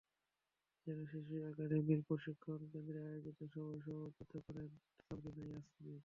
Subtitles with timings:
[0.87, 4.69] জেলা শিশু একাডেমীর প্রশিক্ষণ কেন্দ্রে আয়োজিত সভায় সভাপতিত্ব করেন
[4.99, 5.97] সাবরিনা ইয়াসমিন।